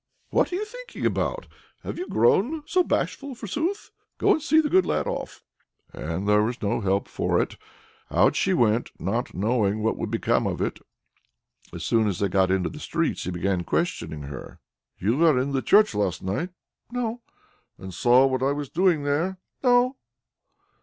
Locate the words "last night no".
15.93-17.21